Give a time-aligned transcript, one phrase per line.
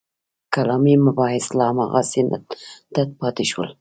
[0.53, 2.21] کلامي مباحث لا هماغسې
[2.93, 3.67] تت پاتې شول.